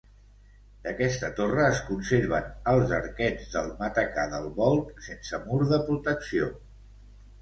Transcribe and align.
D'aquesta 0.85 1.27
torre 1.39 1.65
es 1.73 1.81
conserven 1.89 2.49
els 2.73 2.93
arquets 2.99 3.53
del 3.57 3.69
matacà 3.83 4.27
del 4.35 4.49
volt, 4.59 4.91
sense 5.11 5.45
mur 5.49 5.61
de 5.75 5.81
protecció. 5.91 6.53